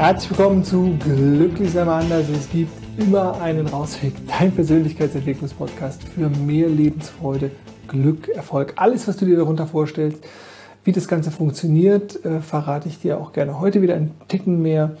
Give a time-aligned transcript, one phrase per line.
[0.00, 2.24] Herzlich willkommen zu Glücklich sein anders.
[2.30, 4.14] Es gibt immer einen Rausweg.
[4.26, 7.50] Dein Persönlichkeitsentwicklungspodcast für mehr Lebensfreude,
[7.86, 8.72] Glück, Erfolg.
[8.76, 10.24] Alles, was du dir darunter vorstellst.
[10.84, 14.96] Wie das Ganze funktioniert, äh, verrate ich dir auch gerne heute wieder ein Ticken mehr.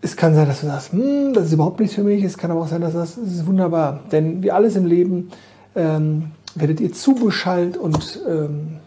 [0.00, 2.24] Es kann sein, dass du sagst, hm, das ist überhaupt nichts für mich.
[2.24, 4.00] Es kann aber auch sein, dass du sagst, das ist wunderbar.
[4.10, 5.28] Denn wie alles im Leben
[5.76, 8.78] ähm, werdet ihr zugeschaltet und ähm,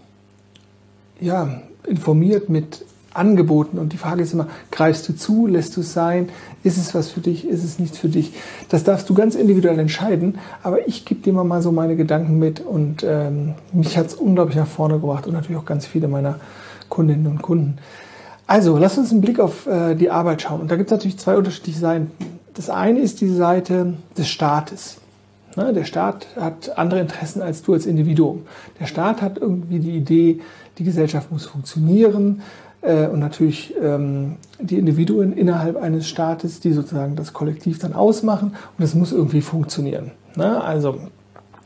[1.19, 3.77] ja, informiert mit angeboten.
[3.77, 6.29] Und die Frage ist immer, greifst du zu, lässt du es sein,
[6.63, 8.33] ist es was für dich, ist es nichts für dich?
[8.69, 12.59] Das darfst du ganz individuell entscheiden, aber ich gebe dir mal so meine Gedanken mit
[12.59, 16.39] und ähm, mich hat es unglaublich nach vorne gebracht und natürlich auch ganz viele meiner
[16.89, 17.77] Kundinnen und Kunden.
[18.45, 20.61] Also, lass uns einen Blick auf äh, die Arbeit schauen.
[20.61, 22.11] Und da gibt es natürlich zwei unterschiedliche Seiten.
[22.53, 24.97] Das eine ist die Seite des Staates.
[25.55, 28.43] Ne, der Staat hat andere Interessen als du als Individuum.
[28.79, 30.41] Der Staat hat irgendwie die Idee,
[30.77, 32.41] die Gesellschaft muss funktionieren,
[32.83, 38.55] äh, und natürlich ähm, die Individuen innerhalb eines Staates, die sozusagen das Kollektiv dann ausmachen
[38.77, 40.11] und es muss irgendwie funktionieren.
[40.35, 40.61] Ne?
[40.61, 40.99] Also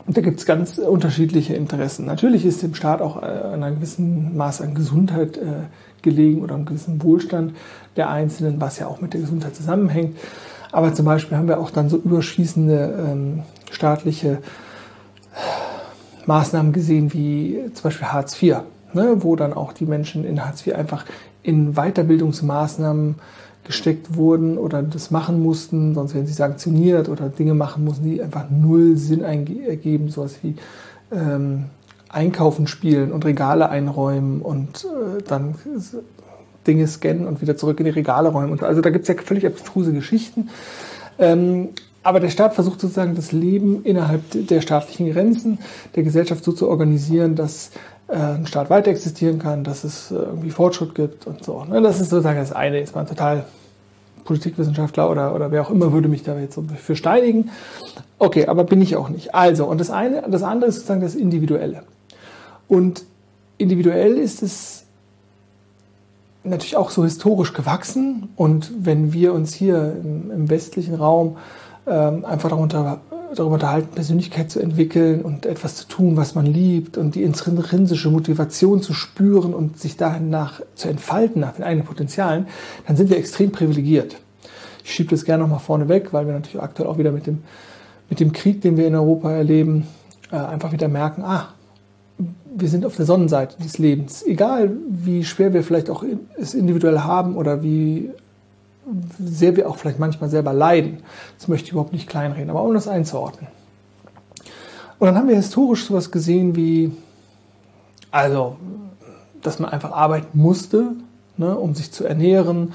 [0.06, 2.06] da gibt es ganz unterschiedliche Interessen.
[2.06, 5.66] Natürlich ist dem Staat auch äh, an einem gewissen Maß an Gesundheit äh,
[6.02, 7.54] gelegen oder einem gewissen Wohlstand
[7.96, 10.16] der Einzelnen, was ja auch mit der Gesundheit zusammenhängt.
[10.70, 14.38] Aber zum Beispiel haben wir auch dann so überschießende ähm, staatliche
[16.26, 18.58] Maßnahmen gesehen wie zum Beispiel Hartz IV
[18.94, 21.04] ne, wo dann auch die Menschen in Hartz IV einfach
[21.42, 23.16] in Weiterbildungsmaßnahmen
[23.64, 28.22] gesteckt wurden oder das machen mussten, sonst werden sie sanktioniert oder Dinge machen mussten, die
[28.22, 30.54] einfach null Sinn ergeben, sowas wie
[31.12, 31.66] ähm,
[32.08, 35.54] Einkaufen spielen und Regale einräumen und äh, dann
[36.66, 38.52] Dinge scannen und wieder zurück in die Regale räumen.
[38.52, 40.48] Und also da gibt es ja völlig abstruse Geschichten.
[41.18, 41.70] Ähm,
[42.02, 45.58] aber der Staat versucht sozusagen das Leben innerhalb der staatlichen Grenzen
[45.94, 47.70] der Gesellschaft so zu organisieren, dass
[48.14, 51.64] ein Staat weiter existieren kann, dass es äh, irgendwie Fortschritt gibt und so.
[51.64, 51.82] Ne?
[51.82, 52.80] Das ist sozusagen das eine.
[52.80, 53.44] Ist man total
[54.24, 57.50] Politikwissenschaftler oder, oder wer auch immer würde mich da jetzt so für steinigen.
[58.18, 59.34] Okay, aber bin ich auch nicht.
[59.34, 61.82] Also, und das eine, das andere ist sozusagen das Individuelle.
[62.68, 63.04] Und
[63.56, 64.84] individuell ist es
[66.44, 68.28] natürlich auch so historisch gewachsen.
[68.36, 71.38] Und wenn wir uns hier im, im westlichen Raum
[71.86, 73.00] ähm, einfach darunter
[73.34, 78.10] darüber unterhalten, Persönlichkeit zu entwickeln und etwas zu tun, was man liebt und die intrinsische
[78.10, 82.46] Motivation zu spüren und sich dahin nach zu entfalten, nach den eigenen Potenzialen,
[82.86, 84.16] dann sind wir extrem privilegiert.
[84.84, 87.42] Ich schiebe das gerne nochmal vorne weg, weil wir natürlich aktuell auch wieder mit dem,
[88.08, 89.86] mit dem Krieg, den wir in Europa erleben,
[90.32, 91.48] äh, einfach wieder merken, ah,
[92.56, 94.24] wir sind auf der Sonnenseite des Lebens.
[94.26, 96.04] Egal, wie schwer wir vielleicht auch
[96.36, 98.10] es individuell haben oder wie
[99.18, 101.02] sehr wir auch vielleicht manchmal selber leiden.
[101.38, 103.48] Das möchte ich überhaupt nicht kleinreden, aber um das einzuordnen.
[104.98, 106.92] Und dann haben wir historisch sowas gesehen wie,
[108.10, 108.56] also,
[109.42, 110.92] dass man einfach arbeiten musste,
[111.36, 112.72] ne, um sich zu ernähren.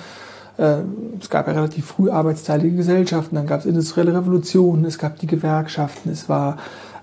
[0.58, 0.78] Äh,
[1.20, 5.28] es gab ja relativ früh arbeitsteilige Gesellschaften, dann gab es industrielle Revolutionen, es gab die
[5.28, 6.58] Gewerkschaften, es war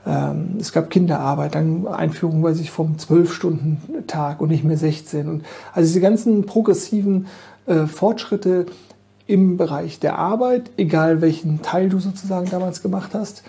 [0.07, 5.29] ähm, es gab Kinderarbeit, dann Einführung, weiß ich, vom 12-Stunden-Tag und nicht mehr 16.
[5.29, 7.27] Und also diese ganzen progressiven
[7.67, 8.67] äh, Fortschritte
[9.31, 13.45] im Bereich der Arbeit, egal welchen Teil du sozusagen damals gemacht hast.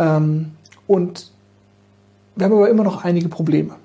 [0.00, 0.52] Ähm,
[0.88, 1.30] und
[2.34, 3.76] wir haben aber immer noch einige Probleme.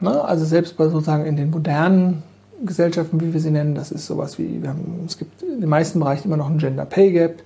[0.00, 0.22] Ne?
[0.22, 2.22] Also selbst bei sozusagen in den modernen
[2.62, 5.98] Gesellschaften, wie wir sie nennen, das ist sowas wie, haben, es gibt in den meisten
[5.98, 7.42] Bereichen immer noch ein Gender Pay Gap.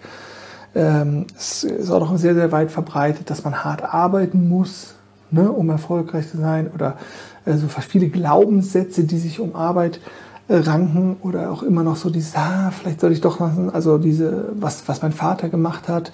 [0.75, 4.96] Ähm, es ist auch noch sehr, sehr weit verbreitet, dass man hart arbeiten muss,
[5.31, 6.69] ne, um erfolgreich zu sein.
[6.75, 6.96] Oder
[7.44, 10.00] äh, so viele Glaubenssätze, die sich um Arbeit
[10.49, 14.50] ranken oder auch immer noch so dieses, ah, vielleicht soll ich doch machen, also diese,
[14.55, 16.12] was, was mein Vater gemacht hat,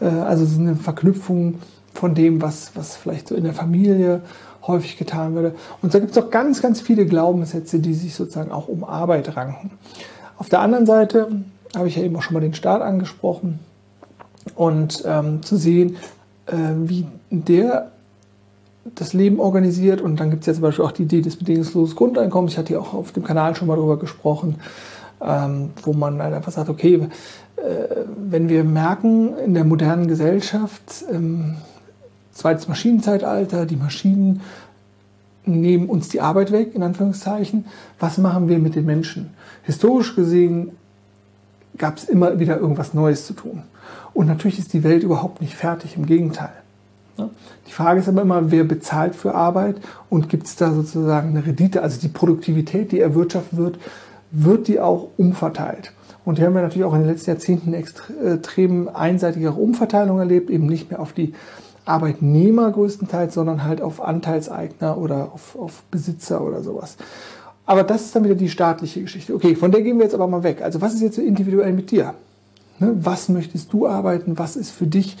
[0.00, 1.56] äh, also so eine Verknüpfung
[1.92, 4.22] von dem, was, was vielleicht so in der Familie
[4.66, 5.54] häufig getan würde.
[5.82, 9.36] Und da gibt es auch ganz, ganz viele Glaubenssätze, die sich sozusagen auch um Arbeit
[9.36, 9.72] ranken.
[10.38, 11.28] Auf der anderen Seite
[11.76, 13.58] habe ich ja eben auch schon mal den Staat angesprochen
[14.54, 15.96] und ähm, zu sehen,
[16.46, 17.90] äh, wie der
[18.84, 20.00] das Leben organisiert.
[20.00, 22.52] Und dann gibt es ja zum Beispiel auch die Idee des bedingungslosen Grundeinkommens.
[22.52, 24.56] Ich hatte ja auch auf dem Kanal schon mal darüber gesprochen,
[25.20, 27.08] ähm, wo man halt einfach sagt, okay,
[27.56, 27.60] äh,
[28.16, 31.56] wenn wir merken in der modernen Gesellschaft, ähm,
[32.32, 34.42] zweites Maschinenzeitalter, die Maschinen
[35.46, 37.66] nehmen uns die Arbeit weg, in Anführungszeichen,
[37.98, 39.30] was machen wir mit den Menschen?
[39.62, 40.72] Historisch gesehen
[41.76, 43.62] gab es immer wieder irgendwas Neues zu tun.
[44.14, 46.52] Und natürlich ist die Welt überhaupt nicht fertig, im Gegenteil.
[47.18, 49.76] Die Frage ist aber immer, wer bezahlt für Arbeit
[50.10, 53.78] und gibt es da sozusagen eine Rendite, also die Produktivität, die erwirtschaftet wird,
[54.30, 55.92] wird die auch umverteilt.
[56.24, 60.66] Und hier haben wir natürlich auch in den letzten Jahrzehnten extrem einseitigere Umverteilung erlebt, eben
[60.66, 61.34] nicht mehr auf die
[61.84, 66.96] Arbeitnehmer größtenteils, sondern halt auf Anteilseigner oder auf, auf Besitzer oder sowas.
[67.66, 69.34] Aber das ist dann wieder die staatliche Geschichte.
[69.34, 70.62] Okay, von der gehen wir jetzt aber mal weg.
[70.62, 72.14] Also was ist jetzt so individuell mit dir?
[72.78, 72.94] Ne?
[73.00, 74.38] Was möchtest du arbeiten?
[74.38, 75.16] Was ist für dich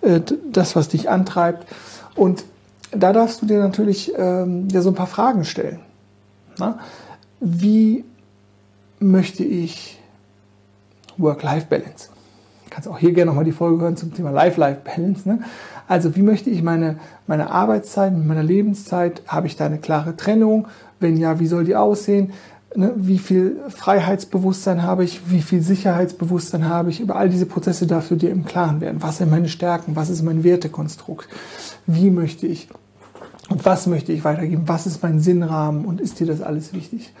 [0.00, 0.20] äh,
[0.50, 1.66] das, was dich antreibt?
[2.14, 2.44] Und
[2.90, 5.80] da darfst du dir natürlich ähm, ja so ein paar Fragen stellen.
[6.58, 6.78] Na?
[7.40, 8.04] Wie
[8.98, 10.00] möchte ich
[11.16, 12.08] Work-Life-Balance?
[12.70, 15.28] Kannst auch hier gerne nochmal die Folge hören zum Thema Life-Life-Balance.
[15.28, 15.40] Ne?
[15.86, 19.22] Also wie möchte ich meine, meine Arbeitszeit meiner Lebenszeit?
[19.26, 20.68] Habe ich da eine klare Trennung?
[21.00, 22.32] Wenn ja, wie soll die aussehen?
[22.74, 22.92] Ne?
[22.96, 25.30] Wie viel Freiheitsbewusstsein habe ich?
[25.30, 27.00] Wie viel Sicherheitsbewusstsein habe ich?
[27.00, 29.02] Über all diese Prozesse darfst du dir im Klaren werden.
[29.02, 29.96] Was sind meine Stärken?
[29.96, 31.28] Was ist mein Wertekonstrukt?
[31.86, 32.68] Wie möchte ich
[33.48, 34.64] und was möchte ich weitergeben?
[34.66, 35.84] Was ist mein Sinnrahmen?
[35.84, 37.12] Und ist dir das alles wichtig?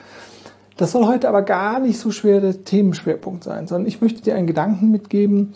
[0.76, 4.36] Das soll heute aber gar nicht so schwer der Themenschwerpunkt sein, sondern ich möchte dir
[4.36, 5.54] einen Gedanken mitgeben,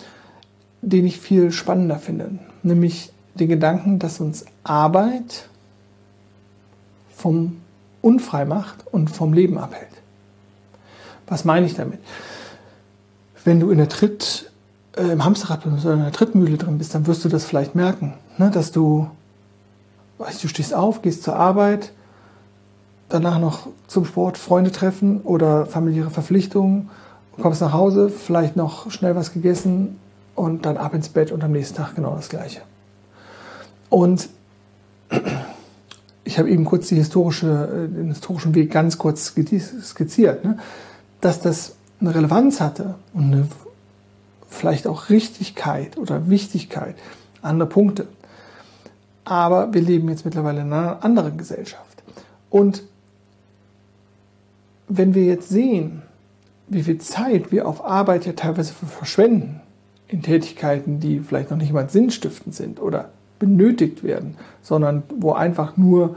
[0.81, 2.39] den ich viel spannender finde.
[2.63, 5.49] Nämlich den Gedanken, dass uns Arbeit
[7.15, 7.59] vom
[8.03, 9.89] unfrei macht und vom Leben abhält.
[11.27, 12.01] Was meine ich damit?
[13.45, 14.51] Wenn du in der Tritt,
[14.97, 18.15] äh, im Hamsterrad oder in der Trittmühle drin bist, dann wirst du das vielleicht merken,
[18.37, 18.51] ne?
[18.51, 19.09] dass du,
[20.19, 21.93] weißt, du stehst auf, gehst zur Arbeit,
[23.09, 26.91] danach noch zum Sport, Freunde treffen oder familiäre Verpflichtungen,
[27.41, 29.99] kommst nach Hause, vielleicht noch schnell was gegessen
[30.35, 32.61] und dann ab ins Bett und am nächsten Tag genau das Gleiche.
[33.89, 34.29] Und
[36.33, 40.59] ich habe eben kurz die historische, äh, den historischen Weg ganz kurz skizziert, ne?
[41.21, 43.49] dass das eine Relevanz hatte und eine
[44.49, 46.95] vielleicht auch Richtigkeit oder Wichtigkeit,
[47.43, 48.09] andere Punkte.
[49.25, 52.03] Aber wir leben jetzt mittlerweile in einer anderen Gesellschaft.
[52.49, 52.83] Und
[54.89, 56.01] wenn wir jetzt sehen,
[56.67, 59.61] wie viel Zeit wir auf Arbeit ja teilweise verschwenden,
[60.09, 63.11] in Tätigkeiten, die vielleicht noch nicht mal sinnstiftend sind oder
[63.43, 66.17] benötigt werden, sondern wo einfach nur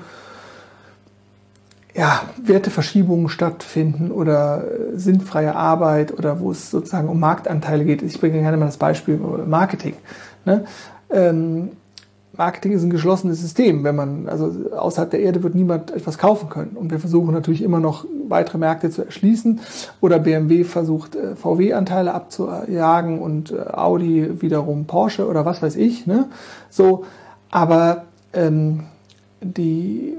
[1.95, 8.03] ja, Werteverschiebungen stattfinden oder äh, sinnfreie Arbeit oder wo es sozusagen um Marktanteile geht.
[8.03, 9.95] Ich bringe gerne mal das Beispiel Marketing.
[10.43, 10.65] Ne?
[11.09, 11.71] Ähm,
[12.37, 13.83] Marketing ist ein geschlossenes System.
[13.83, 16.75] Wenn man, also außerhalb der Erde wird niemand etwas kaufen können.
[16.75, 19.59] Und wir versuchen natürlich immer noch weitere Märkte zu erschließen.
[20.01, 26.07] Oder BMW versucht äh, VW-Anteile abzujagen und äh, Audi wiederum Porsche oder was weiß ich.
[26.07, 26.25] Ne?
[26.69, 27.05] So,
[27.51, 28.81] aber ähm,
[29.41, 30.17] die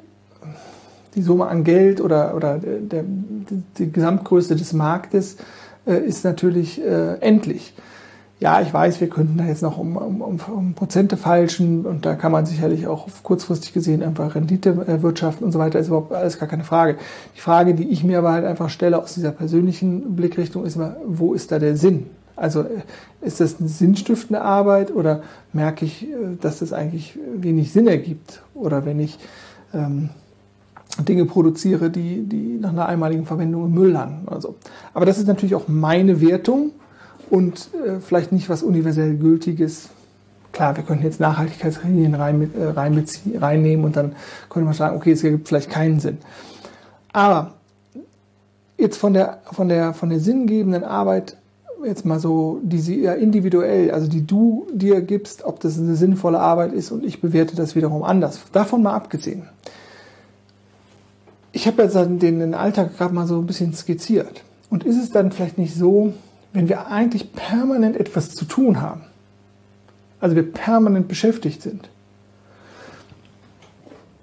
[1.16, 3.04] die Summe an Geld oder, oder der,
[3.78, 5.38] die Gesamtgröße des Marktes
[5.86, 7.72] äh, ist natürlich äh, endlich
[8.38, 12.14] ja, ich weiß, wir könnten da jetzt noch um, um, um, Prozente falschen und da
[12.14, 16.38] kann man sicherlich auch kurzfristig gesehen einfach Rendite erwirtschaften und so weiter, ist überhaupt alles
[16.38, 16.96] gar keine Frage.
[17.34, 20.96] Die Frage, die ich mir aber halt einfach stelle aus dieser persönlichen Blickrichtung, ist immer,
[21.06, 22.10] wo ist da der Sinn?
[22.36, 22.82] Also äh,
[23.22, 25.22] ist das eine sinnstiftende Arbeit oder
[25.54, 28.42] merke ich, äh, dass das eigentlich wenig Sinn ergibt?
[28.54, 29.18] Oder wenn ich
[29.72, 30.10] ähm,
[30.98, 34.56] Dinge produziere, die, die nach einer einmaligen Verwendung im Müll landen oder so.
[34.92, 36.72] Aber das ist natürlich auch meine Wertung
[37.30, 39.88] und äh, vielleicht nicht was universell Gültiges.
[40.52, 44.16] Klar, wir könnten jetzt Nachhaltigkeitsrichtlinien rein, äh, reinbeziehen, reinnehmen und dann
[44.48, 46.18] könnte man sagen, okay, es gibt vielleicht keinen Sinn.
[47.12, 47.54] Aber
[48.78, 51.36] jetzt von der, von der, von der sinngebenden Arbeit
[51.84, 55.94] jetzt mal so, die sie ja individuell, also die du dir gibst, ob das eine
[55.94, 58.40] sinnvolle Arbeit ist und ich bewerte das wiederum anders.
[58.52, 59.48] Davon mal abgesehen.
[61.52, 64.42] Ich habe jetzt den, den Alltag gerade mal so ein bisschen skizziert.
[64.68, 66.12] Und ist es dann vielleicht nicht so,
[66.56, 69.02] wenn wir eigentlich permanent etwas zu tun haben,
[70.20, 71.90] also wir permanent beschäftigt sind,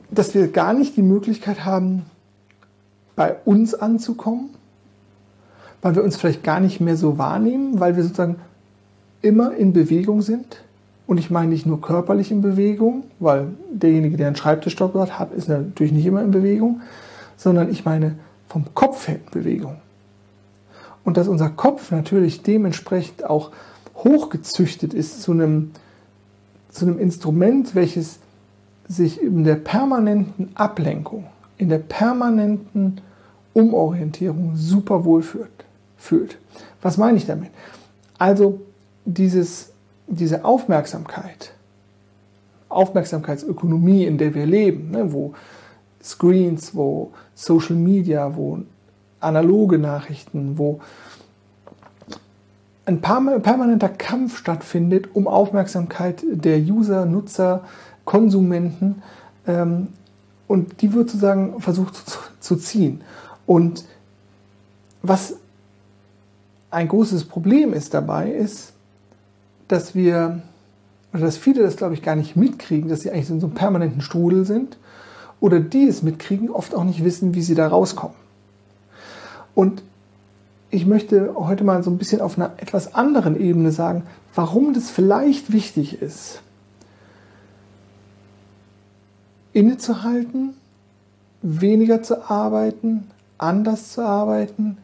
[0.09, 2.07] dass wir gar nicht die Möglichkeit haben,
[3.15, 4.49] bei uns anzukommen,
[5.83, 8.37] weil wir uns vielleicht gar nicht mehr so wahrnehmen, weil wir sozusagen
[9.21, 10.63] immer in Bewegung sind.
[11.05, 15.49] Und ich meine nicht nur körperlich in Bewegung, weil derjenige, der einen Schreibtischjob hat, ist
[15.49, 16.81] natürlich nicht immer in Bewegung,
[17.37, 18.15] sondern ich meine
[18.49, 19.75] vom Kopf her in Bewegung
[21.05, 23.51] und dass unser Kopf natürlich dementsprechend auch
[23.95, 25.71] hochgezüchtet ist zu einem,
[26.69, 28.19] zu einem Instrument, welches
[28.87, 31.25] sich in der permanenten Ablenkung,
[31.57, 33.01] in der permanenten
[33.53, 35.65] Umorientierung super wohl fühlt.
[35.97, 36.37] fühlt.
[36.81, 37.51] Was meine ich damit?
[38.17, 38.61] Also
[39.05, 39.71] dieses,
[40.07, 41.53] diese Aufmerksamkeit,
[42.69, 45.33] Aufmerksamkeitsökonomie, in der wir leben, ne, wo
[46.03, 48.59] Screens, wo Social Media, wo
[49.23, 50.81] analoge Nachrichten, wo
[52.85, 57.63] ein permanenter Kampf stattfindet um Aufmerksamkeit der User, Nutzer,
[58.03, 59.01] Konsumenten
[59.47, 59.87] ähm,
[60.47, 63.01] und die wird sozusagen versucht zu, zu ziehen.
[63.45, 63.85] Und
[65.01, 65.35] was
[66.71, 68.73] ein großes Problem ist dabei, ist,
[69.67, 70.41] dass wir,
[71.13, 73.55] oder dass viele das glaube ich gar nicht mitkriegen, dass sie eigentlich in so einem
[73.55, 74.77] permanenten Strudel sind
[75.39, 78.22] oder die es mitkriegen, oft auch nicht wissen, wie sie da rauskommen.
[79.55, 79.83] Und
[80.69, 84.89] ich möchte heute mal so ein bisschen auf einer etwas anderen Ebene sagen, warum das
[84.89, 86.41] vielleicht wichtig ist,
[89.53, 90.55] innezuhalten,
[91.43, 93.07] weniger zu arbeiten,
[93.37, 94.77] anders zu arbeiten.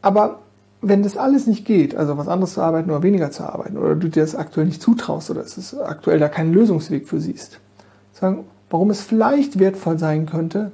[0.00, 0.38] Aber
[0.80, 3.96] wenn das alles nicht geht, also was anderes zu arbeiten oder weniger zu arbeiten, oder
[3.96, 7.58] du dir das aktuell nicht zutraust oder es ist aktuell da keinen Lösungsweg für siehst,
[8.12, 10.72] sagen, warum es vielleicht wertvoll sein könnte,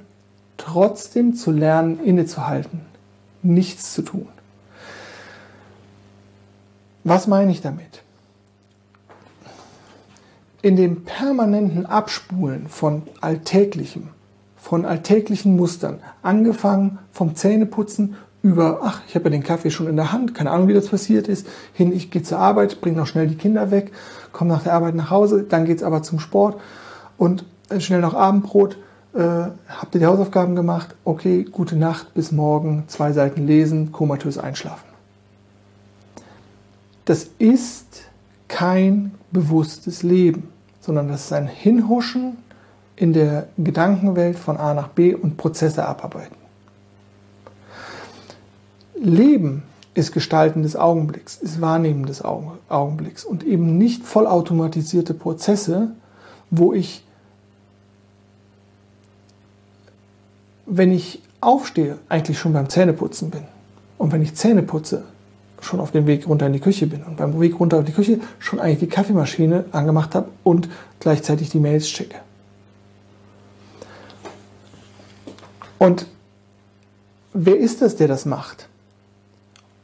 [0.57, 2.81] trotzdem zu lernen, innezuhalten,
[3.41, 4.27] nichts zu tun.
[7.03, 8.03] Was meine ich damit?
[10.61, 14.09] In dem permanenten Abspulen von Alltäglichem,
[14.57, 19.95] von alltäglichen Mustern, angefangen vom Zähneputzen über, ach, ich habe ja den Kaffee schon in
[19.95, 23.07] der Hand, keine Ahnung, wie das passiert ist, hin, ich gehe zur Arbeit, bringe noch
[23.07, 23.91] schnell die Kinder weg,
[24.31, 26.59] komme nach der Arbeit nach Hause, dann geht es aber zum Sport
[27.17, 27.45] und
[27.79, 28.77] schnell noch Abendbrot,
[29.13, 29.19] äh,
[29.67, 34.87] habt ihr die Hausaufgaben gemacht, okay, gute Nacht, bis morgen, zwei Seiten lesen, komatös einschlafen.
[37.05, 38.03] Das ist
[38.47, 40.49] kein bewusstes Leben,
[40.79, 42.37] sondern das ist ein Hinhuschen
[42.95, 46.35] in der Gedankenwelt von A nach B und Prozesse abarbeiten.
[49.01, 49.63] Leben
[49.93, 55.91] ist Gestalten des Augenblicks, ist Wahrnehmen des Augenblicks und eben nicht vollautomatisierte Prozesse,
[56.49, 57.05] wo ich,
[60.69, 63.43] wenn ich aufstehe, eigentlich schon beim Zähneputzen bin.
[63.97, 65.03] Und wenn ich Zähne putze,
[65.61, 67.91] schon auf dem Weg runter in die Küche bin und beim Weg runter in die
[67.91, 72.17] Küche schon eigentlich die Kaffeemaschine angemacht habe und gleichzeitig die Mails schicke.
[75.77, 76.05] Und
[77.33, 78.69] wer ist das, der das macht?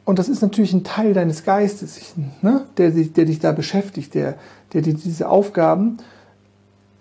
[0.04, 4.36] Und das ist natürlich ein Teil deines Geistes, ne, der, der dich da beschäftigt, der,
[4.72, 5.98] der dir diese Aufgaben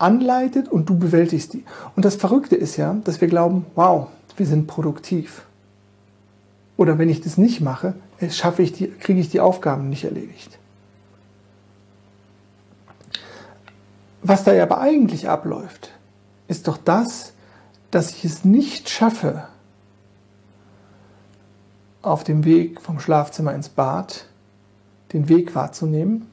[0.05, 1.65] anleitet und du bewältigst die.
[1.95, 4.07] Und das Verrückte ist ja, dass wir glauben, wow,
[4.37, 5.45] wir sind produktiv.
[6.77, 7.95] Oder wenn ich das nicht mache,
[8.29, 10.59] schaffe ich die, kriege ich die Aufgaben nicht erledigt.
[14.21, 15.91] Was da aber eigentlich abläuft,
[16.47, 17.33] ist doch das,
[17.91, 19.47] dass ich es nicht schaffe,
[22.01, 24.25] auf dem Weg vom Schlafzimmer ins Bad
[25.13, 26.27] den Weg wahrzunehmen,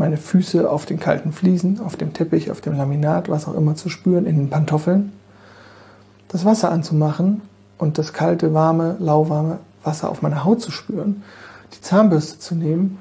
[0.00, 3.74] meine Füße auf den kalten Fliesen, auf dem Teppich, auf dem Laminat, was auch immer
[3.76, 5.12] zu spüren, in den Pantoffeln,
[6.28, 7.42] das Wasser anzumachen
[7.76, 11.22] und das kalte, warme, lauwarme Wasser auf meiner Haut zu spüren,
[11.74, 12.98] die Zahnbürste zu nehmen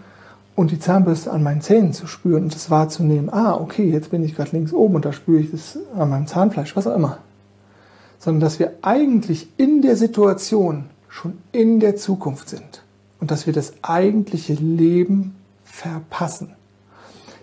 [0.58, 4.26] und die Zahnbürste an meinen Zähnen zu spüren und das wahrzunehmen, ah, okay, jetzt bin
[4.26, 7.20] ich gerade links oben und da spüre ich das an meinem Zahnfleisch, was auch immer.
[8.20, 12.84] Sondern dass wir eigentlich in der Situation schon in der Zukunft sind
[13.22, 16.59] und dass wir das eigentliche Leben verpassen.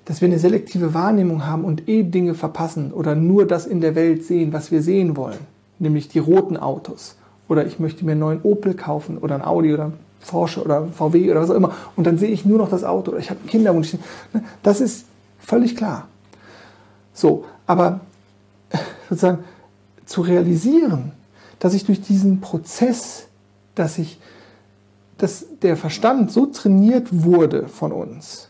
[0.06, 3.94] Dass wir eine selektive Wahrnehmung haben und eh Dinge verpassen oder nur das in der
[3.94, 5.38] Welt sehen, was wir sehen wollen,
[5.78, 7.16] nämlich die roten Autos
[7.48, 9.94] oder ich möchte mir einen neuen Opel kaufen oder ein Audi oder ein
[10.26, 13.12] Porsche oder VW oder was auch immer und dann sehe ich nur noch das Auto
[13.12, 13.94] oder ich habe Kinder und ich,
[14.32, 15.06] ne, das ist
[15.38, 16.08] völlig klar.
[17.14, 18.00] So, aber
[19.08, 19.44] sozusagen
[20.04, 21.12] zu realisieren,
[21.58, 23.26] dass ich durch diesen Prozess,
[23.75, 24.20] dass ich,
[25.18, 28.48] dass der Verstand so trainiert wurde von uns,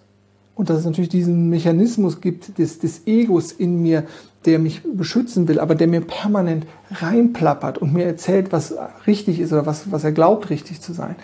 [0.57, 4.05] und dass es natürlich diesen Mechanismus gibt des, des Egos in mir,
[4.47, 8.75] der mich beschützen will, aber der mir permanent reinplappert und mir erzählt, was
[9.07, 11.17] richtig ist oder was, was er glaubt, richtig zu sein,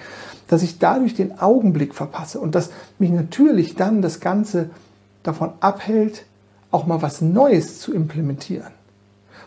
[0.48, 4.68] dass ich dadurch den Augenblick verpasse und dass mich natürlich dann das Ganze
[5.22, 6.26] davon abhält,
[6.70, 8.72] auch mal was Neues zu implementieren,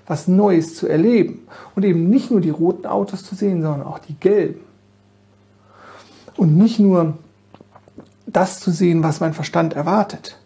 [0.07, 1.41] was Neues zu erleben
[1.75, 4.61] und eben nicht nur die roten Autos zu sehen, sondern auch die gelben.
[6.37, 7.17] Und nicht nur
[8.35, 10.37] das zu sehen, was mein Verstand erwartet,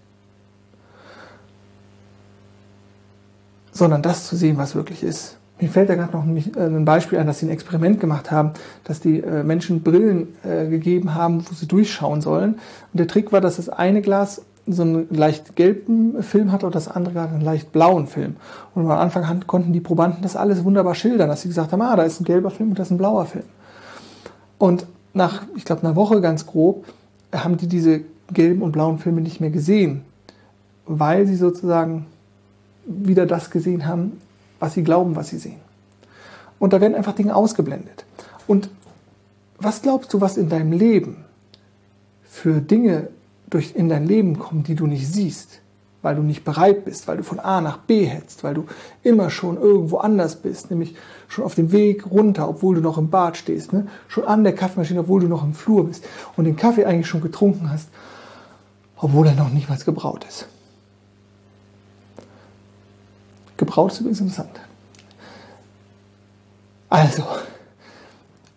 [3.71, 5.37] sondern das zu sehen, was wirklich ist.
[5.59, 8.51] Mir fällt da gerade noch äh, ein Beispiel ein, dass sie ein Experiment gemacht haben,
[8.85, 12.53] dass die äh, Menschen Brillen äh, gegeben haben, wo sie durchschauen sollen.
[12.53, 16.75] Und der Trick war, dass das eine Glas so einen leicht gelben Film hat und
[16.75, 18.35] das andere Glas einen leicht blauen Film.
[18.75, 21.95] Und am Anfang konnten die Probanden das alles wunderbar schildern, dass sie gesagt haben, ah,
[21.95, 23.45] da ist ein gelber Film und da ist ein blauer Film.
[24.59, 26.85] Und nach, ich glaube, einer Woche ganz grob,
[27.33, 30.01] haben die diese gelben und blauen Filme nicht mehr gesehen,
[30.85, 32.05] weil sie sozusagen
[32.85, 34.19] wieder das gesehen haben,
[34.59, 35.59] was sie glauben, was sie sehen.
[36.59, 38.05] Und da werden einfach Dinge ausgeblendet.
[38.47, 38.69] Und
[39.57, 41.17] was glaubst du, was in deinem Leben
[42.23, 43.09] für Dinge
[43.49, 45.61] durch in dein Leben kommen, die du nicht siehst?
[46.01, 48.65] Weil du nicht bereit bist, weil du von A nach B hetzt, weil du
[49.03, 50.95] immer schon irgendwo anders bist, nämlich
[51.27, 53.87] schon auf dem Weg runter, obwohl du noch im Bad stehst, ne?
[54.07, 56.05] schon an der Kaffeemaschine, obwohl du noch im Flur bist
[56.37, 57.89] und den Kaffee eigentlich schon getrunken hast,
[58.97, 60.47] obwohl er noch nicht mal gebraut ist.
[63.57, 64.59] Gebraut ist übrigens interessant.
[66.89, 67.23] Also,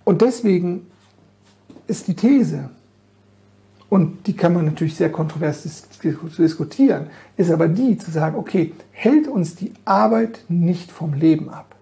[0.05, 0.87] und deswegen
[1.87, 2.71] ist die These,
[3.93, 5.65] und die kann man natürlich sehr kontrovers
[6.39, 11.77] diskutieren, ist aber die zu sagen, okay, hält uns die Arbeit nicht vom Leben ab?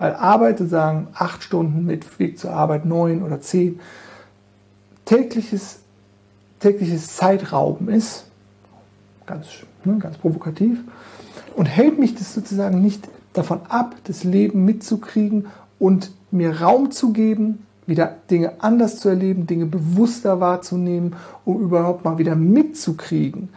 [0.00, 3.78] Weil Arbeit, zu sagen, acht Stunden mit Weg zur Arbeit, neun oder zehn,
[5.04, 5.78] tägliches,
[6.58, 8.24] tägliches Zeitrauben ist,
[9.24, 9.46] ganz,
[9.84, 10.80] ne, ganz provokativ,
[11.54, 15.46] und hält mich das sozusagen nicht davon ab, das Leben mitzukriegen
[15.78, 22.04] und mir Raum zu geben, wieder Dinge anders zu erleben, Dinge bewusster wahrzunehmen, um überhaupt
[22.04, 23.48] mal wieder mitzukriegen,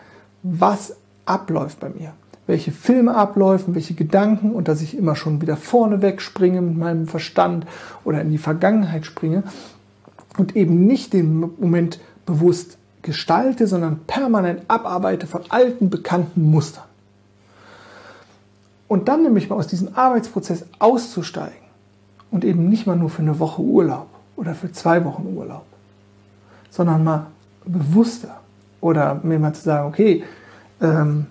[0.44, 2.14] was abläuft bei mir.
[2.48, 7.08] Welche Filme abläufen, welche Gedanken und dass ich immer schon wieder vorne wegspringe mit meinem
[7.08, 7.66] Verstand
[8.04, 9.44] oder in die Vergangenheit springe
[10.38, 16.84] und eben nicht den Moment bewusst gestalte, sondern permanent abarbeite von alten, bekannten Mustern.
[18.88, 21.58] Und dann nämlich mal aus diesem Arbeitsprozess auszusteigen
[22.30, 25.66] und eben nicht mal nur für eine Woche Urlaub oder für zwei Wochen Urlaub,
[26.70, 27.28] sondern mal
[27.66, 28.40] bewusster
[28.82, 30.24] oder mir mal zu sagen, okay,
[30.82, 31.28] ähm,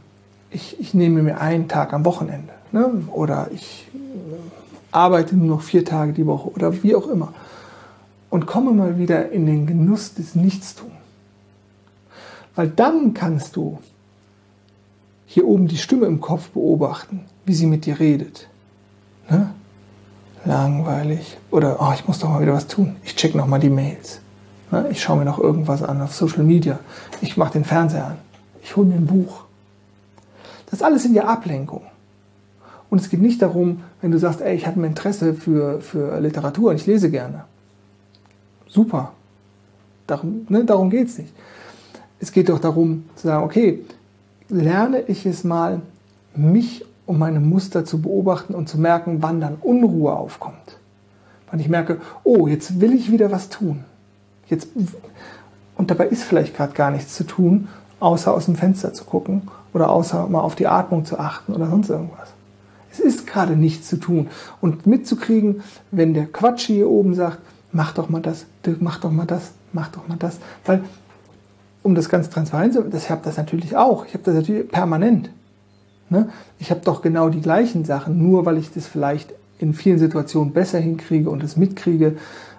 [0.51, 3.03] ich, ich nehme mir einen Tag am Wochenende ne?
[3.13, 3.99] oder ich äh,
[4.93, 7.33] arbeite nur noch vier Tage die Woche oder wie auch immer
[8.31, 10.91] und komme mal wieder in den Genuss des Nichtstun.
[12.55, 13.79] Weil dann kannst du
[15.27, 18.49] hier oben die Stimme im Kopf beobachten, wie sie mit dir redet.
[19.29, 19.51] Ne?
[20.45, 21.37] Langweilig.
[21.51, 22.97] Oder, oh, ich muss doch mal wieder was tun.
[23.05, 24.21] Ich check noch mal die Mails.
[24.71, 24.87] Ne?
[24.91, 26.79] Ich schaue mir noch irgendwas an auf Social Media.
[27.21, 28.19] Ich mache den Fernseher an.
[28.63, 29.45] Ich hole mir ein Buch.
[30.71, 31.89] Das alles sind ja Ablenkungen.
[32.91, 36.21] Und es geht nicht darum, wenn du sagst, ey, ich habe ein Interesse für, für
[36.21, 37.45] Literatur und ich lese gerne.
[38.69, 39.13] Super.
[40.07, 41.33] Darum, ne, darum geht es nicht.
[42.21, 43.85] Es geht doch darum zu sagen, okay,
[44.49, 45.81] lerne ich es mal,
[46.35, 50.79] mich um meine Muster zu beobachten und zu merken, wann dann Unruhe aufkommt.
[51.51, 53.85] Wann ich merke, oh, jetzt will ich wieder was tun.
[54.47, 54.69] Jetzt,
[55.77, 57.69] und dabei ist vielleicht gerade gar nichts zu tun,
[58.01, 61.69] außer aus dem Fenster zu gucken oder außer mal auf die Atmung zu achten oder
[61.69, 62.33] sonst irgendwas.
[62.93, 64.29] Es ist gerade nichts zu tun.
[64.61, 67.39] Und mitzukriegen, wenn der Quatsch hier oben sagt,
[67.73, 68.47] mach doch mal das,
[68.79, 70.39] mach doch mal das, mach doch mal das.
[70.65, 70.85] Weil,
[71.83, 74.07] um das ganz transparent zu ich habe das natürlich auch.
[74.07, 75.31] Ich habe das natürlich permanent.
[76.11, 76.29] Ne?
[76.59, 80.53] Ich habe doch genau die gleichen Sachen, nur weil ich das vielleicht in vielen Situationen
[80.53, 82.17] besser hinkriege und es mitkriege,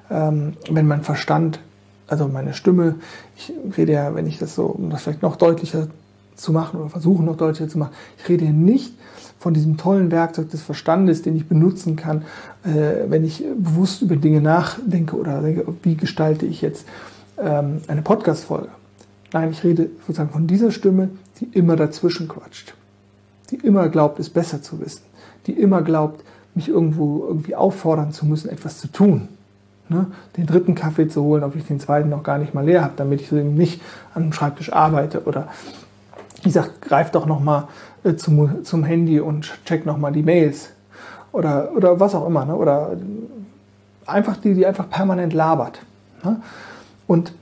[0.10, 1.60] ähm, wenn mein Verstand,
[2.08, 2.96] also meine Stimme,
[3.36, 5.88] ich rede ja, wenn ich das so, um das vielleicht noch deutlicher
[6.36, 8.94] zu machen oder versuche noch deutlicher zu machen, ich rede nicht
[9.40, 12.24] von diesem tollen Werkzeug des Verstandes, den ich benutzen kann,
[12.64, 16.88] äh, wenn ich bewusst über Dinge nachdenke oder denke, wie gestalte ich jetzt
[17.38, 18.70] ähm, eine Podcast-Folge.
[19.34, 22.74] Nein, ich rede sozusagen von dieser Stimme, die immer dazwischen quatscht
[23.52, 25.04] die immer glaubt, es besser zu wissen,
[25.48, 29.28] die immer glaubt, mich irgendwo irgendwie auffordern zu müssen, etwas zu tun.
[29.90, 30.08] Ne?
[30.38, 32.94] Den dritten Kaffee zu holen, ob ich den zweiten noch gar nicht mal leer habe,
[32.96, 33.82] damit ich eben nicht
[34.14, 35.50] an dem Schreibtisch arbeite oder
[36.42, 37.68] wie gesagt, greif doch nochmal
[38.04, 40.70] äh, zum, zum Handy und check nochmal die Mails
[41.32, 42.46] oder, oder was auch immer.
[42.46, 42.56] Ne?
[42.56, 42.96] Oder
[44.06, 45.80] einfach die, die einfach permanent labert.
[46.24, 46.42] Ne?
[47.08, 47.34] Und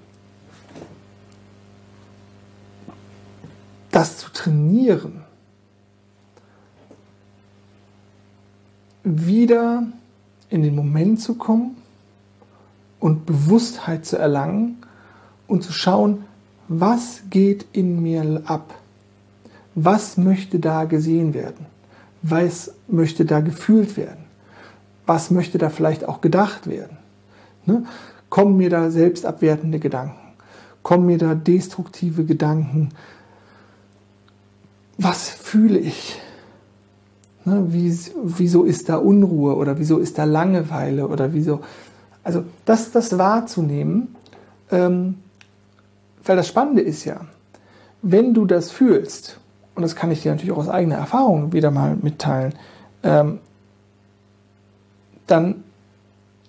[3.91, 5.23] das zu trainieren,
[9.03, 9.83] wieder
[10.49, 11.77] in den Moment zu kommen
[12.99, 14.77] und Bewusstheit zu erlangen
[15.47, 16.25] und zu schauen,
[16.67, 18.73] was geht in mir ab?
[19.75, 21.65] Was möchte da gesehen werden?
[22.21, 24.23] Was möchte da gefühlt werden?
[25.05, 26.97] Was möchte da vielleicht auch gedacht werden?
[27.65, 27.85] Ne?
[28.29, 30.15] Kommen mir da selbstabwertende Gedanken?
[30.81, 32.89] Kommen mir da destruktive Gedanken?
[34.97, 36.21] Was fühle ich?
[37.45, 41.59] Ne, wie, wieso ist da Unruhe oder wieso ist da Langeweile oder wieso.
[42.23, 44.15] Also das, das wahrzunehmen,
[44.71, 45.15] ähm,
[46.23, 47.21] weil das Spannende ist ja,
[48.01, 49.39] wenn du das fühlst,
[49.75, 52.53] und das kann ich dir natürlich auch aus eigener Erfahrung wieder mal mitteilen,
[53.03, 53.39] ähm,
[55.27, 55.63] dann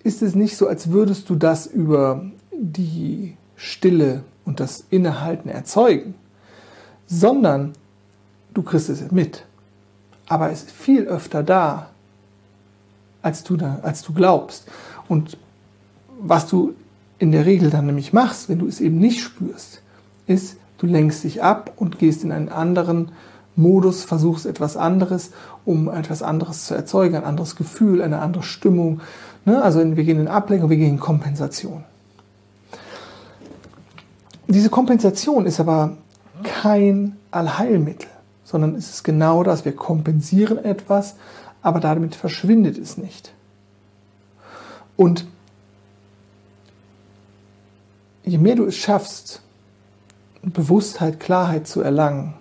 [0.04, 6.14] ist es nicht so, als würdest du das über die Stille und das Innehalten erzeugen,
[7.06, 7.72] sondern
[8.52, 9.44] du kriegst es mit
[10.28, 11.90] aber es ist viel öfter da,
[13.22, 14.66] als du, da, als du glaubst.
[15.08, 15.36] Und
[16.20, 16.74] was du
[17.18, 19.82] in der Regel dann nämlich machst, wenn du es eben nicht spürst,
[20.26, 23.12] ist, du lenkst dich ab und gehst in einen anderen
[23.56, 25.30] Modus, versuchst etwas anderes,
[25.64, 29.00] um etwas anderes zu erzeugen, ein anderes Gefühl, eine andere Stimmung.
[29.44, 29.62] Ne?
[29.62, 31.84] Also wir gehen in Ablenkung, wir gehen in Kompensation.
[34.48, 35.96] Diese Kompensation ist aber
[36.42, 38.08] kein Allheilmittel
[38.54, 39.64] sondern es ist genau das.
[39.64, 41.16] Wir kompensieren etwas,
[41.60, 43.34] aber damit verschwindet es nicht.
[44.96, 45.26] Und
[48.22, 49.42] je mehr du es schaffst,
[50.42, 52.34] Bewusstheit, Klarheit zu erlangen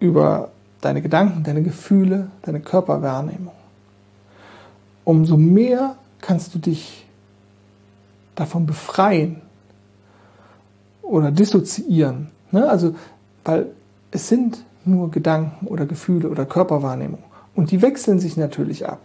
[0.00, 0.50] über
[0.80, 3.52] deine Gedanken, deine Gefühle, deine Körperwahrnehmung,
[5.04, 7.06] umso mehr kannst du dich
[8.34, 9.42] davon befreien
[11.02, 12.30] oder dissoziieren.
[12.50, 12.66] Ne?
[12.66, 12.94] Also,
[13.44, 13.66] weil
[14.14, 17.22] es sind nur Gedanken oder Gefühle oder Körperwahrnehmung.
[17.54, 19.00] Und die wechseln sich natürlich ab.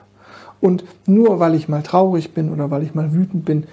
[0.61, 3.65] Und nur weil ich mal traurig bin oder weil ich mal wütend bin,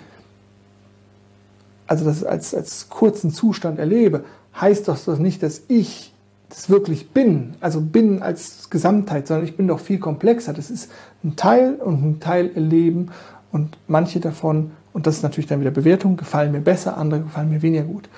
[1.87, 4.25] also das als, als kurzen Zustand erlebe,
[4.59, 6.13] heißt doch das nicht, dass ich
[6.49, 10.53] das wirklich bin, also bin als Gesamtheit, sondern ich bin doch viel komplexer.
[10.53, 10.91] Das ist
[11.23, 13.11] ein Teil und ein Teil erleben
[13.53, 17.51] und manche davon, und das ist natürlich dann wieder Bewertung, gefallen mir besser, andere gefallen
[17.51, 18.09] mir weniger gut.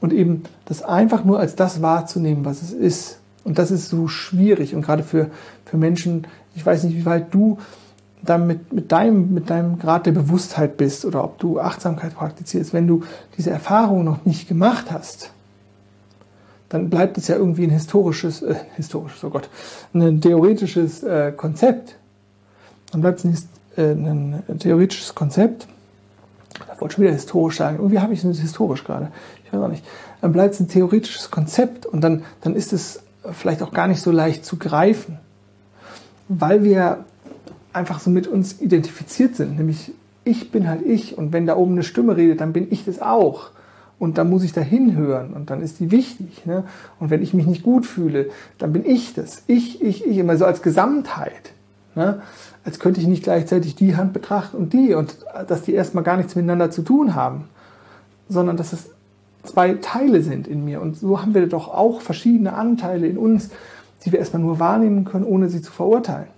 [0.00, 3.18] Und eben das einfach nur als das wahrzunehmen, was es ist.
[3.44, 5.30] Und das ist so schwierig und gerade für,
[5.64, 7.58] für Menschen, ich weiß nicht, wie weit du
[8.22, 12.72] dann mit, mit, deinem, mit deinem Grad der Bewusstheit bist oder ob du Achtsamkeit praktizierst,
[12.72, 13.04] wenn du
[13.36, 15.30] diese Erfahrung noch nicht gemacht hast,
[16.68, 19.48] dann bleibt es ja irgendwie ein historisches, äh, historisches, oh Gott,
[19.94, 21.96] ein theoretisches äh, Konzept.
[22.90, 23.36] Dann bleibt es ein,
[23.76, 25.68] äh, ein theoretisches Konzept.
[26.66, 27.76] Da wollte schon wieder historisch sagen.
[27.76, 29.12] Irgendwie habe ich es historisch gerade.
[29.46, 29.84] Ich weiß auch nicht.
[30.20, 33.00] Dann bleibt es ein theoretisches Konzept und dann, dann ist es
[33.32, 35.18] vielleicht auch gar nicht so leicht zu greifen,
[36.28, 37.04] weil wir
[37.72, 39.56] einfach so mit uns identifiziert sind.
[39.56, 39.92] Nämlich,
[40.24, 43.00] ich bin halt ich und wenn da oben eine Stimme redet, dann bin ich das
[43.00, 43.50] auch.
[43.98, 46.44] Und dann muss ich da hinhören und dann ist die wichtig.
[46.44, 46.64] Ne?
[47.00, 48.28] Und wenn ich mich nicht gut fühle,
[48.58, 49.42] dann bin ich das.
[49.46, 51.52] Ich, ich, ich, immer so als Gesamtheit.
[51.94, 52.20] Ne?
[52.62, 55.16] Als könnte ich nicht gleichzeitig die Hand betrachten und die und
[55.48, 57.44] dass die erstmal gar nichts miteinander zu tun haben,
[58.28, 58.90] sondern dass es
[59.46, 60.80] zwei Teile sind in mir.
[60.80, 63.50] Und so haben wir doch auch verschiedene Anteile in uns,
[64.04, 66.28] die wir erstmal nur wahrnehmen können, ohne sie zu verurteilen.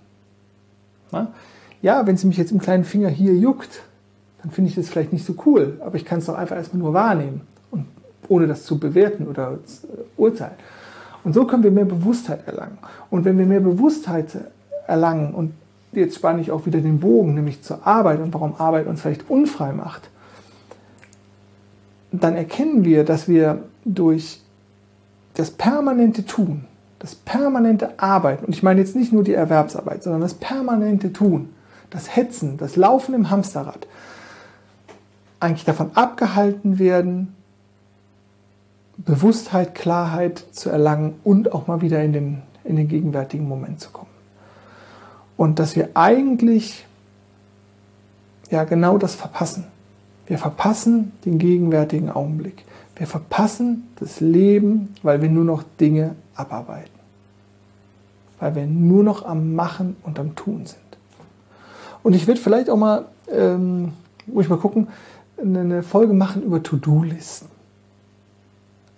[1.81, 3.81] Ja, wenn sie mich jetzt im kleinen Finger hier juckt,
[4.41, 6.81] dann finde ich das vielleicht nicht so cool, aber ich kann es doch einfach erstmal
[6.81, 7.41] nur wahrnehmen
[7.71, 7.85] und
[8.27, 10.55] ohne das zu bewerten oder zu urteilen.
[11.23, 12.77] Und so können wir mehr Bewusstheit erlangen.
[13.09, 14.37] Und wenn wir mehr Bewusstheit
[14.87, 15.53] erlangen, und
[15.91, 19.29] jetzt spanne ich auch wieder den Bogen, nämlich zur Arbeit und warum Arbeit uns vielleicht
[19.29, 20.09] unfrei macht,
[22.11, 24.41] dann erkennen wir, dass wir durch
[25.35, 26.65] das permanente Tun,
[26.99, 31.49] das permanente Arbeiten, und ich meine jetzt nicht nur die Erwerbsarbeit, sondern das permanente Tun,
[31.89, 33.87] das Hetzen, das Laufen im Hamsterrad,
[35.39, 37.35] eigentlich davon abgehalten werden,
[38.97, 43.91] Bewusstheit, Klarheit zu erlangen und auch mal wieder in den, in den gegenwärtigen Moment zu
[43.91, 44.09] kommen.
[45.37, 46.85] Und dass wir eigentlich
[48.49, 49.67] ja genau das verpassen.
[50.29, 52.63] Wir verpassen den gegenwärtigen Augenblick.
[52.95, 56.99] Wir verpassen das Leben, weil wir nur noch Dinge abarbeiten.
[58.39, 60.79] Weil wir nur noch am Machen und am Tun sind.
[62.03, 63.93] Und ich würde vielleicht auch mal, ähm,
[64.27, 64.89] muss ich mal gucken,
[65.41, 67.47] eine Folge machen über To-Do-Listen.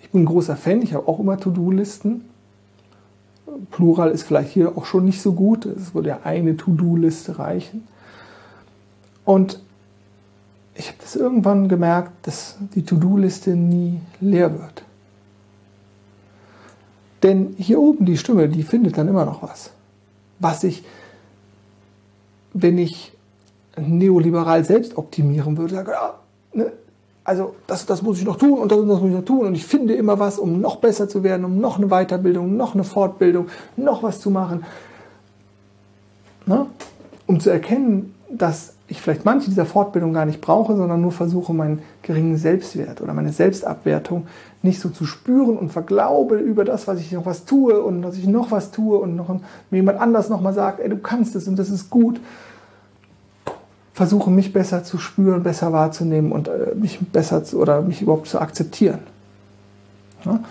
[0.01, 2.25] Ich bin ein großer Fan, ich habe auch immer To-Do-Listen.
[3.71, 5.65] Plural ist vielleicht hier auch schon nicht so gut.
[5.65, 7.87] Es würde ja eine To-Do-Liste reichen.
[9.23, 9.61] Und
[10.75, 14.83] ich habe das irgendwann gemerkt, dass die To-Do-Liste nie leer wird.
[17.23, 19.71] Denn hier oben die Stimme, die findet dann immer noch was.
[20.39, 20.83] Was ich,
[22.53, 23.11] wenn ich
[23.77, 26.19] neoliberal selbst optimieren würde, sage, ah,
[26.53, 26.71] ne,
[27.23, 29.55] also das, das muss ich noch tun und das, das muss ich noch tun und
[29.55, 32.83] ich finde immer was, um noch besser zu werden, um noch eine Weiterbildung, noch eine
[32.83, 34.65] Fortbildung, noch was zu machen.
[36.47, 36.65] Ne?
[37.27, 41.53] Um zu erkennen, dass ich vielleicht manche dieser Fortbildung gar nicht brauche, sondern nur versuche,
[41.53, 44.27] meinen geringen Selbstwert oder meine Selbstabwertung
[44.63, 48.17] nicht so zu spüren und verglaube über das, was ich noch was tue und dass
[48.17, 51.47] ich noch was tue und noch mir jemand anders nochmal sagt, ey, du kannst es
[51.47, 52.19] und das ist gut.
[53.93, 58.27] Versuche mich besser zu spüren, besser wahrzunehmen und äh, mich besser zu, oder mich überhaupt
[58.27, 58.99] zu akzeptieren.
[60.25, 60.41] Ja?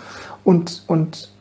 [0.43, 1.31] Und, und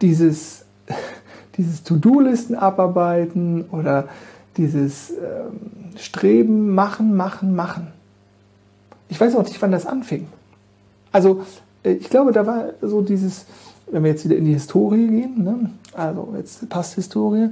[0.00, 0.64] dieses,
[1.58, 4.08] dieses To-Do-Listen abarbeiten oder
[4.56, 7.88] dieses ähm, Streben, machen, machen, machen.
[9.08, 10.26] Ich weiß auch nicht, wann das anfing.
[11.12, 11.44] Also
[11.82, 13.46] äh, ich glaube, da war so dieses,
[13.90, 15.70] wenn wir jetzt wieder in die Historie gehen, ne?
[15.94, 17.50] also jetzt passt Historie,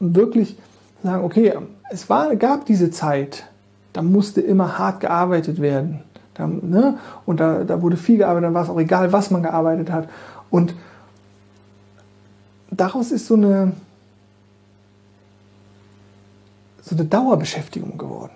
[0.00, 0.56] wirklich
[1.02, 1.54] sagen, okay,
[1.90, 3.44] es war, gab diese Zeit,
[3.92, 6.00] da musste immer hart gearbeitet werden.
[6.34, 6.98] Da, ne?
[7.26, 10.08] Und da, da wurde viel gearbeitet, dann war es auch egal, was man gearbeitet hat.
[10.50, 10.74] Und
[12.70, 13.72] daraus ist so eine,
[16.84, 18.32] so eine Dauerbeschäftigung geworden.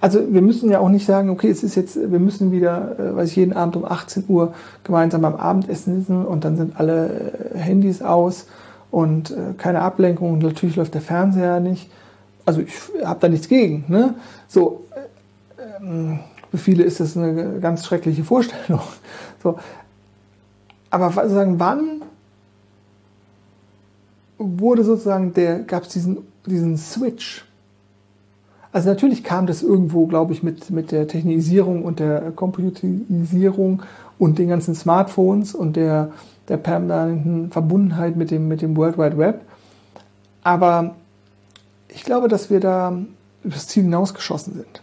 [0.00, 3.16] Also wir müssen ja auch nicht sagen, okay, es ist jetzt, wir müssen wieder, äh,
[3.16, 4.52] weiß ich, jeden Abend um 18 Uhr
[4.84, 8.46] gemeinsam beim Abendessen sitzen und dann sind alle äh, Handys aus
[8.90, 11.90] und äh, keine Ablenkung und natürlich läuft der Fernseher nicht.
[12.44, 13.86] also ich habe da nichts gegen.
[13.88, 14.14] Ne?
[14.46, 14.84] So,
[15.80, 18.82] ähm, für viele ist das eine ganz schreckliche Vorstellung.
[19.42, 19.58] So.
[20.88, 22.00] Aber sozusagen, wann
[24.38, 27.44] wurde sozusagen der, gab es diesen, diesen Switch?
[28.72, 33.82] Also natürlich kam das irgendwo, glaube ich, mit, mit der Technisierung und der Computerisierung
[34.18, 36.10] und den ganzen Smartphones und der,
[36.48, 39.42] der permanenten Verbundenheit mit dem, mit dem World Wide Web.
[40.42, 40.96] Aber
[41.88, 42.98] ich glaube, dass wir da
[43.44, 44.82] übers Ziel hinausgeschossen sind.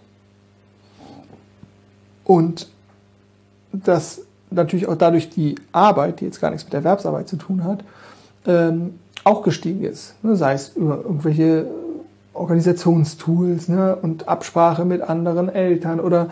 [2.24, 2.70] Und
[3.74, 7.84] dass natürlich auch dadurch die Arbeit, die jetzt gar nichts mit Erwerbsarbeit zu tun hat,
[8.46, 10.16] ähm, auch gestiegen ist.
[10.24, 10.36] Ne?
[10.36, 11.68] Sei es über irgendwelche
[12.34, 13.96] Organisationstools ne?
[13.96, 16.30] und Absprache mit anderen Eltern oder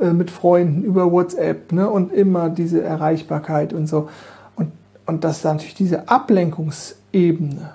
[0.00, 1.88] äh, mit Freunden über WhatsApp ne?
[1.88, 4.08] und immer diese Erreichbarkeit und so.
[4.56, 4.72] Und,
[5.06, 7.70] und dass da natürlich diese Ablenkungsebene,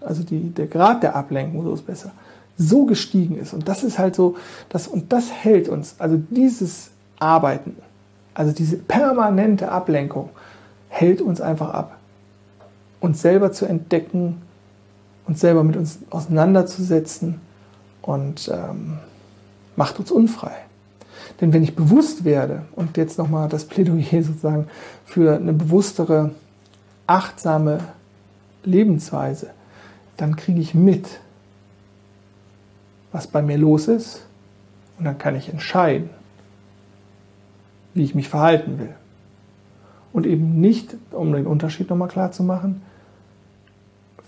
[0.00, 2.12] also die, der Grad der Ablenkung, so ist besser,
[2.56, 3.54] so gestiegen ist.
[3.54, 4.36] Und das ist halt so,
[4.68, 7.76] das, und das hält uns, also dieses Arbeiten,
[8.34, 10.30] also diese permanente Ablenkung,
[10.88, 11.97] hält uns einfach ab.
[13.00, 14.42] Uns selber zu entdecken,
[15.26, 17.40] uns selber mit uns auseinanderzusetzen
[18.02, 18.98] und ähm,
[19.76, 20.56] macht uns unfrei.
[21.40, 24.66] Denn wenn ich bewusst werde, und jetzt nochmal das Plädoyer sozusagen
[25.04, 26.32] für eine bewusstere,
[27.06, 27.80] achtsame
[28.64, 29.50] Lebensweise,
[30.16, 31.06] dann kriege ich mit,
[33.12, 34.26] was bei mir los ist
[34.98, 36.10] und dann kann ich entscheiden,
[37.94, 38.94] wie ich mich verhalten will.
[40.12, 42.82] Und eben nicht, um den Unterschied nochmal klar zu machen,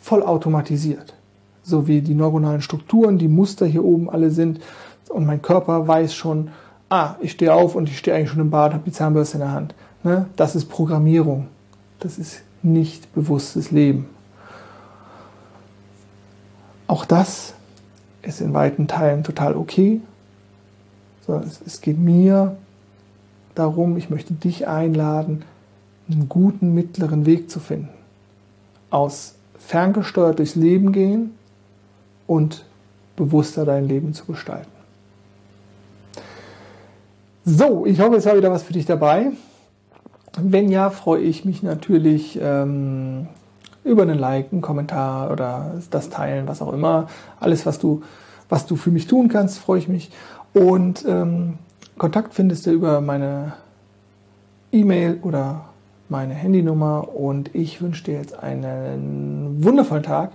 [0.00, 1.14] voll automatisiert.
[1.62, 4.60] So wie die neuronalen Strukturen, die Muster hier oben alle sind
[5.08, 6.50] und mein Körper weiß schon,
[6.88, 9.40] ah, ich stehe auf und ich stehe eigentlich schon im Bad, habe die Zahnbürste in
[9.40, 9.74] der Hand.
[10.02, 10.26] Ne?
[10.36, 11.48] Das ist Programmierung.
[11.98, 14.08] Das ist nicht bewusstes Leben.
[16.86, 17.54] Auch das
[18.22, 20.00] ist in weiten Teilen total okay.
[21.64, 22.56] Es geht mir
[23.54, 25.44] darum, ich möchte dich einladen,
[26.10, 27.90] einen guten mittleren Weg zu finden.
[28.90, 29.34] Aus
[29.66, 31.34] ferngesteuert durchs Leben gehen
[32.26, 32.64] und
[33.16, 34.70] bewusster dein Leben zu gestalten.
[37.44, 39.32] So, ich hoffe, es war wieder was für dich dabei.
[40.40, 43.28] Wenn ja, freue ich mich natürlich ähm,
[43.84, 47.08] über einen Like, einen Kommentar oder das Teilen, was auch immer.
[47.38, 48.02] Alles, was du,
[48.48, 50.10] was du für mich tun kannst, freue ich mich.
[50.52, 51.58] Und ähm,
[51.98, 53.54] Kontakt findest du über meine
[54.72, 55.69] E-Mail oder
[56.10, 57.14] meine Handynummer.
[57.14, 60.32] Und ich wünsche dir jetzt einen wundervollen Tag.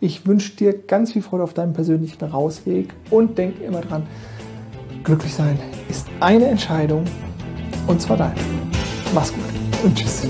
[0.00, 4.06] Ich wünsche dir ganz viel Freude auf deinem persönlichen Rausweg und denk immer dran,
[5.04, 5.58] glücklich sein
[5.88, 7.04] ist eine Entscheidung
[7.86, 8.34] und zwar deine.
[9.14, 10.26] Mach's gut und tschüss.